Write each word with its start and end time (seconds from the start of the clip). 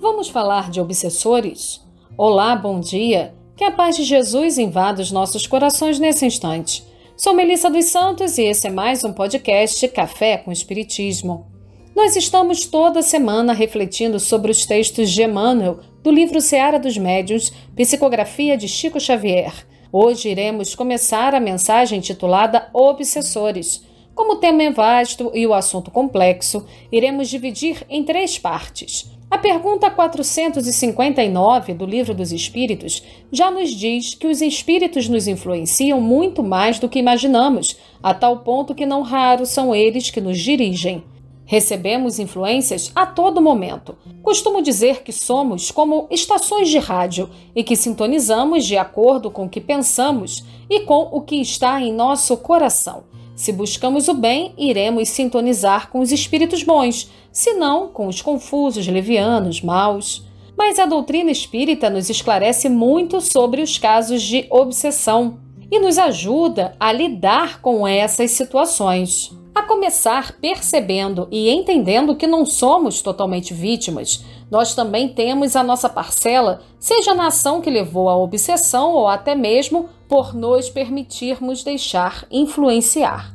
Vamos 0.00 0.28
falar 0.30 0.70
de 0.70 0.80
obsessores? 0.80 1.82
Olá, 2.16 2.56
bom 2.56 2.80
dia. 2.80 3.34
Que 3.54 3.64
a 3.64 3.70
paz 3.70 3.96
de 3.96 4.04
Jesus 4.04 4.56
invada 4.56 5.02
os 5.02 5.12
nossos 5.12 5.46
corações 5.46 5.98
nesse 5.98 6.24
instante. 6.24 6.82
Sou 7.18 7.34
Melissa 7.34 7.68
dos 7.68 7.84
Santos 7.84 8.38
e 8.38 8.44
esse 8.44 8.66
é 8.66 8.70
mais 8.70 9.04
um 9.04 9.12
podcast 9.12 9.86
Café 9.88 10.38
com 10.38 10.50
Espiritismo. 10.50 11.52
Nós 11.94 12.16
estamos 12.16 12.64
toda 12.64 13.02
semana 13.02 13.52
refletindo 13.52 14.18
sobre 14.18 14.50
os 14.50 14.64
textos 14.64 15.10
de 15.10 15.22
Emmanuel 15.22 15.80
do 16.02 16.10
livro 16.10 16.40
Seara 16.40 16.78
dos 16.78 16.96
Médiuns, 16.96 17.52
Psicografia 17.76 18.56
de 18.56 18.68
Chico 18.68 18.98
Xavier. 18.98 19.52
Hoje 19.96 20.28
iremos 20.28 20.74
começar 20.74 21.36
a 21.36 21.38
mensagem 21.38 22.00
intitulada 22.00 22.68
Obsessores. 22.72 23.80
Como 24.12 24.32
o 24.32 24.36
tema 24.38 24.64
é 24.64 24.70
vasto 24.72 25.30
e 25.32 25.46
o 25.46 25.54
assunto 25.54 25.88
complexo, 25.88 26.66
iremos 26.90 27.28
dividir 27.28 27.86
em 27.88 28.02
três 28.02 28.36
partes. 28.36 29.08
A 29.30 29.38
pergunta 29.38 29.88
459 29.88 31.74
do 31.74 31.86
Livro 31.86 32.12
dos 32.12 32.32
Espíritos 32.32 33.04
já 33.30 33.52
nos 33.52 33.70
diz 33.70 34.16
que 34.16 34.26
os 34.26 34.42
espíritos 34.42 35.08
nos 35.08 35.28
influenciam 35.28 36.00
muito 36.00 36.42
mais 36.42 36.80
do 36.80 36.88
que 36.88 36.98
imaginamos, 36.98 37.78
a 38.02 38.12
tal 38.12 38.40
ponto 38.40 38.74
que 38.74 38.84
não 38.84 39.00
raro 39.00 39.46
são 39.46 39.72
eles 39.72 40.10
que 40.10 40.20
nos 40.20 40.40
dirigem. 40.40 41.04
Recebemos 41.46 42.18
influências 42.18 42.90
a 42.94 43.04
todo 43.04 43.40
momento. 43.40 43.96
Costumo 44.22 44.62
dizer 44.62 45.02
que 45.02 45.12
somos 45.12 45.70
como 45.70 46.06
estações 46.10 46.70
de 46.70 46.78
rádio 46.78 47.28
e 47.54 47.62
que 47.62 47.76
sintonizamos 47.76 48.64
de 48.64 48.78
acordo 48.78 49.30
com 49.30 49.44
o 49.44 49.48
que 49.48 49.60
pensamos 49.60 50.44
e 50.70 50.80
com 50.80 51.08
o 51.12 51.20
que 51.20 51.36
está 51.36 51.80
em 51.80 51.92
nosso 51.92 52.36
coração. 52.38 53.04
Se 53.36 53.52
buscamos 53.52 54.08
o 54.08 54.14
bem, 54.14 54.54
iremos 54.56 55.08
sintonizar 55.08 55.90
com 55.90 56.00
os 56.00 56.12
espíritos 56.12 56.62
bons, 56.62 57.10
se 57.32 57.52
não 57.54 57.88
com 57.88 58.06
os 58.06 58.22
confusos, 58.22 58.86
levianos, 58.86 59.60
maus. 59.60 60.24
Mas 60.56 60.78
a 60.78 60.86
doutrina 60.86 61.32
espírita 61.32 61.90
nos 61.90 62.08
esclarece 62.08 62.68
muito 62.68 63.20
sobre 63.20 63.60
os 63.60 63.76
casos 63.76 64.22
de 64.22 64.46
obsessão 64.48 65.38
e 65.70 65.80
nos 65.80 65.98
ajuda 65.98 66.76
a 66.78 66.92
lidar 66.92 67.60
com 67.60 67.86
essas 67.86 68.30
situações. 68.30 69.36
A 69.54 69.62
começar 69.62 70.32
percebendo 70.32 71.28
e 71.30 71.48
entendendo 71.48 72.16
que 72.16 72.26
não 72.26 72.44
somos 72.44 73.00
totalmente 73.00 73.54
vítimas, 73.54 74.24
nós 74.50 74.74
também 74.74 75.08
temos 75.08 75.54
a 75.54 75.62
nossa 75.62 75.88
parcela, 75.88 76.60
seja 76.76 77.14
na 77.14 77.28
ação 77.28 77.60
que 77.60 77.70
levou 77.70 78.08
à 78.08 78.16
obsessão 78.16 78.90
ou 78.90 79.06
até 79.06 79.36
mesmo 79.36 79.88
por 80.08 80.34
nos 80.34 80.68
permitirmos 80.68 81.62
deixar 81.62 82.26
influenciar. 82.32 83.32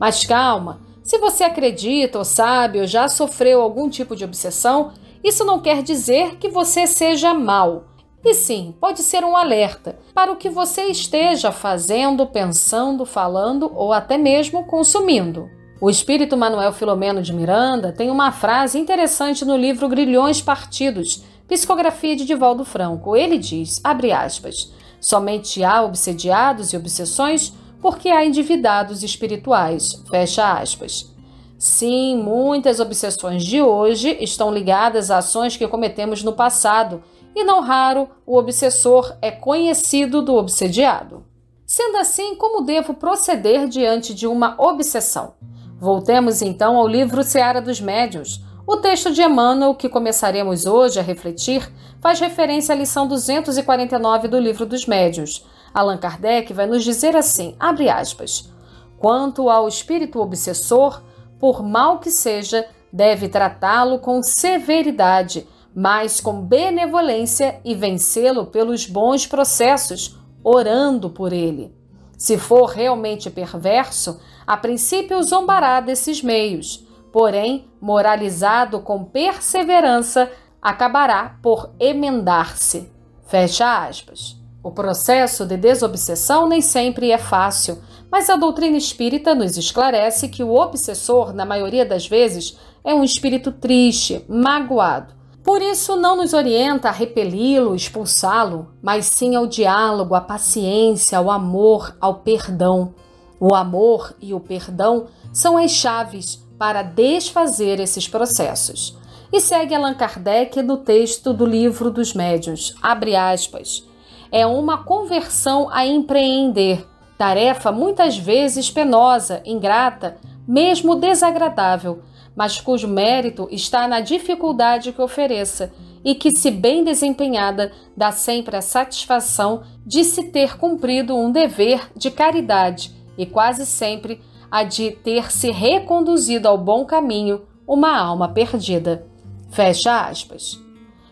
Mas 0.00 0.24
calma, 0.24 0.80
se 1.02 1.18
você 1.18 1.44
acredita 1.44 2.18
ou 2.18 2.24
sabe 2.24 2.80
ou 2.80 2.86
já 2.86 3.06
sofreu 3.06 3.60
algum 3.60 3.90
tipo 3.90 4.16
de 4.16 4.24
obsessão, 4.24 4.92
isso 5.22 5.44
não 5.44 5.60
quer 5.60 5.82
dizer 5.82 6.36
que 6.36 6.48
você 6.48 6.86
seja 6.86 7.34
mal. 7.34 7.84
E 8.24 8.32
sim, 8.32 8.74
pode 8.80 9.02
ser 9.02 9.22
um 9.22 9.36
alerta 9.36 9.98
para 10.14 10.32
o 10.32 10.36
que 10.36 10.48
você 10.48 10.84
esteja 10.84 11.52
fazendo, 11.52 12.26
pensando, 12.26 13.04
falando 13.04 13.70
ou 13.74 13.92
até 13.92 14.16
mesmo 14.16 14.64
consumindo. 14.64 15.57
O 15.80 15.88
espírito 15.88 16.36
Manuel 16.36 16.72
Filomeno 16.72 17.22
de 17.22 17.32
Miranda 17.32 17.92
tem 17.92 18.10
uma 18.10 18.32
frase 18.32 18.76
interessante 18.80 19.44
no 19.44 19.56
livro 19.56 19.88
Grilhões 19.88 20.42
Partidos, 20.42 21.22
Psicografia 21.46 22.16
de 22.16 22.24
Divaldo 22.24 22.64
Franco. 22.64 23.14
Ele 23.14 23.38
diz, 23.38 23.80
abre 23.84 24.10
aspas, 24.10 24.72
somente 25.00 25.62
há 25.62 25.80
obsediados 25.82 26.72
e 26.72 26.76
obsessões 26.76 27.54
porque 27.80 28.08
há 28.08 28.24
endividados 28.24 29.04
espirituais, 29.04 30.02
fecha 30.10 30.52
aspas. 30.52 31.14
Sim, 31.56 32.16
muitas 32.16 32.80
obsessões 32.80 33.44
de 33.44 33.62
hoje 33.62 34.16
estão 34.20 34.52
ligadas 34.52 35.12
a 35.12 35.18
ações 35.18 35.56
que 35.56 35.68
cometemos 35.68 36.24
no 36.24 36.32
passado, 36.32 37.04
e 37.36 37.44
não 37.44 37.60
raro 37.60 38.08
o 38.26 38.36
obsessor 38.36 39.16
é 39.22 39.30
conhecido 39.30 40.22
do 40.22 40.34
obsediado. 40.34 41.24
Sendo 41.64 41.98
assim, 41.98 42.34
como 42.34 42.62
devo 42.62 42.94
proceder 42.94 43.68
diante 43.68 44.12
de 44.12 44.26
uma 44.26 44.56
obsessão? 44.58 45.34
Voltemos 45.80 46.42
então 46.42 46.76
ao 46.76 46.88
livro 46.88 47.22
Seara 47.22 47.62
dos 47.62 47.80
Médiuns. 47.80 48.44
O 48.66 48.78
texto 48.78 49.12
de 49.12 49.22
Emmanuel, 49.22 49.76
que 49.76 49.88
começaremos 49.88 50.66
hoje 50.66 50.98
a 50.98 51.02
refletir, 51.02 51.72
faz 52.00 52.18
referência 52.18 52.74
à 52.74 52.78
lição 52.78 53.06
249 53.06 54.26
do 54.26 54.40
livro 54.40 54.66
dos 54.66 54.86
Médiuns. 54.86 55.46
Allan 55.72 55.96
Kardec 55.96 56.52
vai 56.52 56.66
nos 56.66 56.82
dizer 56.82 57.14
assim, 57.14 57.54
abre 57.60 57.88
aspas, 57.88 58.52
Quanto 58.98 59.48
ao 59.48 59.68
espírito 59.68 60.18
obsessor, 60.18 61.00
por 61.38 61.62
mal 61.62 62.00
que 62.00 62.10
seja, 62.10 62.66
deve 62.92 63.28
tratá-lo 63.28 64.00
com 64.00 64.20
severidade, 64.20 65.46
mas 65.72 66.20
com 66.20 66.42
benevolência 66.42 67.60
e 67.64 67.76
vencê-lo 67.76 68.46
pelos 68.46 68.84
bons 68.84 69.28
processos, 69.28 70.18
orando 70.42 71.08
por 71.08 71.32
ele. 71.32 71.77
Se 72.18 72.36
for 72.36 72.70
realmente 72.70 73.30
perverso, 73.30 74.20
a 74.44 74.56
princípio 74.56 75.22
zombará 75.22 75.80
desses 75.80 76.20
meios, 76.20 76.84
porém, 77.12 77.70
moralizado 77.80 78.80
com 78.80 79.04
perseverança, 79.04 80.28
acabará 80.60 81.38
por 81.40 81.70
emendar-se. 81.78 82.90
Fecha 83.28 83.86
aspas. 83.86 84.36
O 84.62 84.72
processo 84.72 85.46
de 85.46 85.56
desobsessão 85.56 86.48
nem 86.48 86.60
sempre 86.60 87.12
é 87.12 87.18
fácil, 87.18 87.78
mas 88.10 88.28
a 88.28 88.34
doutrina 88.34 88.76
espírita 88.76 89.32
nos 89.32 89.56
esclarece 89.56 90.28
que 90.28 90.42
o 90.42 90.54
obsessor, 90.54 91.32
na 91.32 91.44
maioria 91.44 91.86
das 91.86 92.08
vezes, 92.08 92.58
é 92.82 92.92
um 92.92 93.04
espírito 93.04 93.52
triste, 93.52 94.24
magoado, 94.28 95.14
por 95.48 95.62
isso, 95.62 95.96
não 95.96 96.14
nos 96.14 96.34
orienta 96.34 96.90
a 96.90 96.92
repeli-lo, 96.92 97.74
expulsá-lo, 97.74 98.68
mas 98.82 99.06
sim 99.06 99.34
ao 99.34 99.46
diálogo, 99.46 100.14
à 100.14 100.20
paciência, 100.20 101.16
ao 101.16 101.30
amor, 101.30 101.96
ao 101.98 102.16
perdão. 102.16 102.92
O 103.40 103.54
amor 103.54 104.14
e 104.20 104.34
o 104.34 104.40
perdão 104.40 105.06
são 105.32 105.56
as 105.56 105.70
chaves 105.70 106.46
para 106.58 106.82
desfazer 106.82 107.80
esses 107.80 108.06
processos. 108.06 108.94
E 109.32 109.40
segue 109.40 109.74
Allan 109.74 109.94
Kardec 109.94 110.60
no 110.60 110.76
texto 110.76 111.32
do 111.32 111.46
livro 111.46 111.90
dos 111.90 112.12
médiuns, 112.12 112.74
abre 112.82 113.16
aspas, 113.16 113.88
é 114.30 114.46
uma 114.46 114.84
conversão 114.84 115.70
a 115.72 115.86
empreender, 115.86 116.86
tarefa 117.16 117.72
muitas 117.72 118.18
vezes 118.18 118.70
penosa, 118.70 119.40
ingrata, 119.46 120.18
mesmo 120.46 120.94
desagradável, 120.94 122.02
mas 122.38 122.60
cujo 122.60 122.86
mérito 122.86 123.48
está 123.50 123.88
na 123.88 123.98
dificuldade 123.98 124.92
que 124.92 125.02
ofereça 125.02 125.72
e 126.04 126.14
que, 126.14 126.30
se 126.30 126.52
bem 126.52 126.84
desempenhada, 126.84 127.72
dá 127.96 128.12
sempre 128.12 128.54
a 128.54 128.62
satisfação 128.62 129.64
de 129.84 130.04
se 130.04 130.22
ter 130.30 130.56
cumprido 130.56 131.16
um 131.16 131.32
dever 131.32 131.90
de 131.96 132.12
caridade 132.12 132.94
e 133.18 133.26
quase 133.26 133.66
sempre 133.66 134.20
a 134.48 134.62
de 134.62 134.92
ter 134.92 135.32
se 135.32 135.50
reconduzido 135.50 136.46
ao 136.46 136.56
bom 136.56 136.84
caminho 136.84 137.42
uma 137.66 137.98
alma 137.98 138.28
perdida. 138.28 139.04
Fecha 139.50 140.06
aspas. 140.06 140.60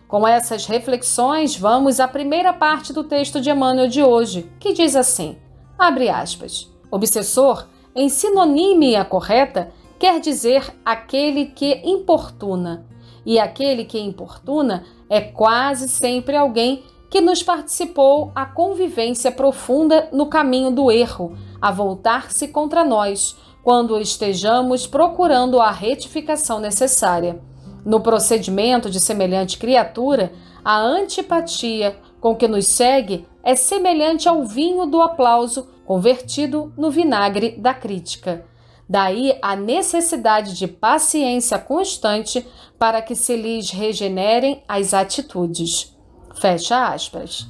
Com 0.07 0.25
essas 0.25 0.65
reflexões, 0.65 1.57
vamos 1.57 1.99
à 1.99 2.07
primeira 2.07 2.53
parte 2.53 2.93
do 2.93 3.03
texto 3.03 3.41
de 3.41 3.49
Emmanuel 3.49 3.89
de 3.89 4.01
hoje, 4.01 4.49
que 4.61 4.71
diz 4.71 4.95
assim: 4.95 5.35
abre 5.77 6.07
aspas. 6.07 6.71
Obsessor, 6.89 7.67
em 7.93 8.07
sinonímia 8.07 9.03
correta, 9.03 9.73
quer 9.99 10.19
dizer 10.19 10.73
aquele 10.85 11.47
que 11.47 11.81
importuna. 11.83 12.85
E 13.25 13.39
aquele 13.39 13.83
que 13.83 13.99
importuna 13.99 14.85
é 15.09 15.19
quase 15.19 15.89
sempre 15.89 16.35
alguém 16.35 16.83
que 17.09 17.21
nos 17.21 17.41
participou 17.41 18.31
a 18.35 18.45
convivência 18.45 19.31
profunda 19.31 20.09
no 20.11 20.27
caminho 20.27 20.71
do 20.71 20.91
erro, 20.91 21.37
a 21.61 21.71
voltar-se 21.71 22.49
contra 22.49 22.83
nós, 22.83 23.35
quando 23.63 23.99
estejamos 23.99 24.87
procurando 24.87 25.59
a 25.59 25.71
retificação 25.71 26.59
necessária. 26.59 27.41
No 27.83 28.01
procedimento 28.01 28.89
de 28.89 28.99
semelhante 28.99 29.57
criatura, 29.57 30.31
a 30.63 30.79
antipatia 30.79 31.97
com 32.19 32.35
que 32.35 32.47
nos 32.47 32.67
segue 32.67 33.25
é 33.43 33.55
semelhante 33.55 34.27
ao 34.27 34.43
vinho 34.43 34.85
do 34.85 35.01
aplauso 35.01 35.67
convertido 35.85 36.73
no 36.77 36.91
vinagre 36.91 37.51
da 37.57 37.73
crítica. 37.73 38.45
Daí 38.89 39.37
a 39.41 39.55
necessidade 39.55 40.55
de 40.55 40.67
paciência 40.67 41.59
constante 41.59 42.45
para 42.79 43.01
que 43.01 43.15
se 43.15 43.35
lhes 43.35 43.69
regenerem 43.69 44.63
as 44.67 44.93
atitudes. 44.93 45.95
Fecha 46.39 46.93
aspas. 46.93 47.47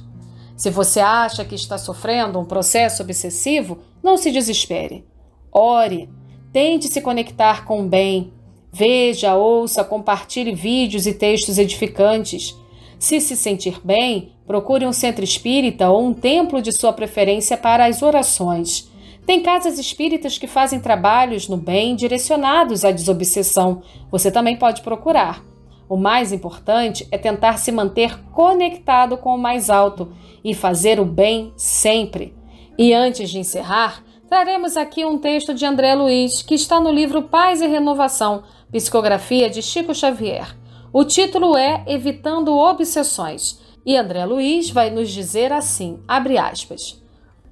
Se 0.56 0.70
você 0.70 0.98
acha 0.98 1.44
que 1.44 1.54
está 1.54 1.78
sofrendo 1.78 2.40
um 2.40 2.44
processo 2.44 3.02
obsessivo, 3.02 3.78
não 4.02 4.16
se 4.16 4.32
desespere. 4.32 5.06
Ore, 5.52 6.10
tente 6.52 6.88
se 6.88 7.00
conectar 7.00 7.64
com 7.64 7.82
o 7.82 7.88
bem. 7.88 8.32
Veja, 8.72 9.36
ouça, 9.36 9.84
compartilhe 9.84 10.54
vídeos 10.54 11.06
e 11.06 11.14
textos 11.14 11.58
edificantes. 11.58 12.56
Se 12.98 13.20
se 13.20 13.36
sentir 13.36 13.80
bem, 13.84 14.32
procure 14.44 14.84
um 14.84 14.92
centro 14.92 15.22
espírita 15.22 15.88
ou 15.88 16.04
um 16.04 16.12
templo 16.12 16.60
de 16.60 16.72
sua 16.72 16.92
preferência 16.92 17.56
para 17.56 17.86
as 17.86 18.02
orações. 18.02 18.90
Tem 19.28 19.42
casas 19.42 19.78
espíritas 19.78 20.38
que 20.38 20.46
fazem 20.46 20.80
trabalhos 20.80 21.48
no 21.48 21.58
bem 21.58 21.94
direcionados 21.94 22.82
à 22.82 22.90
desobsessão. 22.90 23.82
Você 24.10 24.30
também 24.30 24.56
pode 24.56 24.80
procurar. 24.80 25.44
O 25.86 25.98
mais 25.98 26.32
importante 26.32 27.06
é 27.12 27.18
tentar 27.18 27.58
se 27.58 27.70
manter 27.70 28.18
conectado 28.30 29.18
com 29.18 29.34
o 29.34 29.38
mais 29.38 29.68
alto 29.68 30.10
e 30.42 30.54
fazer 30.54 30.98
o 30.98 31.04
bem 31.04 31.52
sempre. 31.58 32.34
E 32.78 32.94
antes 32.94 33.28
de 33.28 33.38
encerrar, 33.38 34.02
traremos 34.30 34.78
aqui 34.78 35.04
um 35.04 35.18
texto 35.18 35.52
de 35.52 35.66
André 35.66 35.94
Luiz, 35.94 36.40
que 36.40 36.54
está 36.54 36.80
no 36.80 36.90
livro 36.90 37.24
Paz 37.24 37.60
e 37.60 37.66
Renovação, 37.66 38.44
psicografia 38.72 39.50
de 39.50 39.60
Chico 39.60 39.94
Xavier. 39.94 40.56
O 40.90 41.04
título 41.04 41.54
é 41.54 41.84
Evitando 41.86 42.56
Obsessões, 42.56 43.60
e 43.84 43.94
André 43.94 44.24
Luiz 44.24 44.70
vai 44.70 44.88
nos 44.88 45.10
dizer 45.10 45.52
assim, 45.52 45.98
abre 46.08 46.38
aspas, 46.38 47.06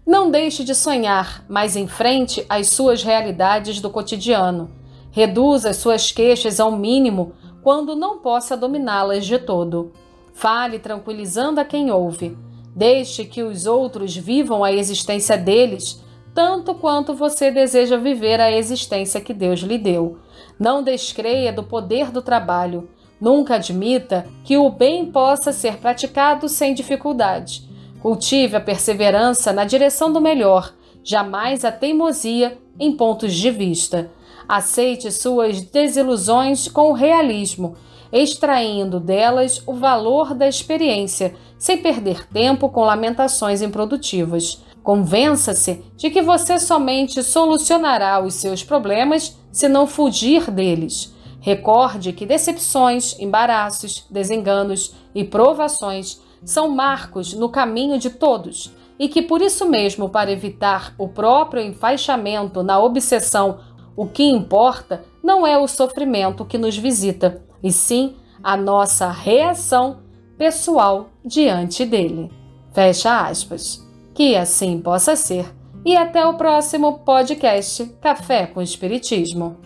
Não 0.07 0.31
deixe 0.31 0.63
de 0.63 0.73
sonhar, 0.73 1.45
mas 1.49 1.75
enfrente 1.75 2.47
as 2.49 2.69
suas 2.69 3.03
realidades 3.03 3.81
do 3.81 3.91
cotidiano. 3.91 4.71
Reduza 5.11 5.71
as 5.71 5.79
suas 5.79 6.13
queixas 6.13 6.61
ao 6.61 6.71
mínimo 6.71 7.33
quando 7.61 7.97
não 7.97 8.19
possa 8.19 8.57
dominá-las 8.57 9.27
de 9.27 9.37
todo. 9.37 9.91
Fale 10.33 10.79
tranquilizando 10.79 11.61
a 11.61 11.65
quem 11.65 11.91
ouve. 11.91 12.39
Deixe 12.73 13.25
que 13.25 13.43
os 13.43 13.67
outros 13.67 14.17
vivam 14.17 14.63
a 14.63 14.71
existência 14.73 15.37
deles, 15.37 16.01
tanto 16.33 16.73
quanto 16.77 17.13
você 17.13 17.51
deseja 17.51 17.97
viver 17.97 18.41
a 18.41 18.53
existência 18.53 19.21
que 19.21 19.35
Deus 19.35 19.59
lhe 19.59 19.77
deu. 19.77 20.19
Não 20.57 20.85
descreia 20.85 21.53
do 21.53 21.65
poder 21.65 22.13
do 22.13 22.23
trabalho. 22.23 22.89
Nunca 23.21 23.57
admita 23.57 24.25
que 24.45 24.57
o 24.57 24.71
bem 24.71 25.07
possa 25.07 25.53
ser 25.53 25.79
praticado 25.79 26.49
sem 26.49 26.75
dificuldade. 26.75 27.66
Cultive 28.07 28.55
a 28.55 28.61
perseverança 28.61 29.53
na 29.53 29.65
direção 29.65 30.13
do 30.13 30.21
melhor, 30.21 30.73
jamais 31.03 31.65
a 31.65 31.73
teimosia 31.73 32.57
em 32.79 32.97
pontos 32.97 33.35
de 33.35 33.51
vista. 33.51 34.13
Aceite 34.49 35.11
suas 35.11 35.61
desilusões 35.61 36.69
com 36.69 36.93
realismo 36.93 37.75
extraindo 38.13 39.01
delas 39.01 39.61
o 39.67 39.73
valor 39.73 40.35
da 40.35 40.47
experiência, 40.47 41.35
sem 41.59 41.79
perder 41.79 42.29
tempo 42.29 42.69
com 42.69 42.85
lamentações 42.85 43.61
improdutivas. 43.61 44.63
Convença-se 44.85 45.83
de 45.97 46.09
que 46.09 46.23
você 46.23 46.61
somente 46.61 47.25
solucionará 47.25 48.25
os 48.25 48.35
seus 48.35 48.63
problemas 48.63 49.37
se 49.51 49.69
não 49.69 49.85
fugir 49.85 50.49
deles. 50.49 51.13
Recorde 51.41 52.13
que 52.13 52.25
decepções, 52.25 53.19
embaraços, 53.19 54.07
desenganos 54.09 54.95
e 55.13 55.25
provações 55.25 56.25
são 56.45 56.69
marcos 56.69 57.33
no 57.35 57.49
caminho 57.49 57.99
de 57.99 58.11
todos 58.11 58.73
e 58.99 59.09
que 59.09 59.23
por 59.23 59.43
isso 59.43 59.69
mesmo, 59.69 60.09
para 60.09 60.33
evitar 60.33 60.95
o 60.99 61.09
próprio 61.09 61.63
enfaixamento 61.63 62.63
na 62.63 62.79
obsessão, 62.79 63.59
o 63.95 64.07
que 64.07 64.25
importa 64.25 65.05
não 65.23 65.47
é 65.47 65.59
o 65.59 65.69
sofrimento 65.69 66.45
que 66.45 66.59
nos 66.59 66.77
visita, 66.77 67.43
e 67.63 67.73
sim 67.73 68.17
a 68.43 68.57
nossa 68.57 69.11
reação 69.11 70.01
pessoal 70.39 71.11
diante 71.25 71.85
dele. 71.85 72.31
Fecha 72.73 73.27
aspas. 73.27 73.85
Que 74.15 74.37
assim 74.37 74.81
possa 74.81 75.15
ser. 75.17 75.47
E 75.85 75.97
até 75.97 76.27
o 76.27 76.35
próximo 76.35 77.01
podcast 77.01 77.85
Café 78.01 78.47
com 78.47 78.63
Espiritismo. 78.63 79.57